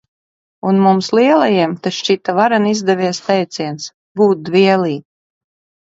[0.69, 3.89] Un mums, lielajiem, tas šķita varen izdevies teiciens–
[4.23, 4.95] "būt dvielī".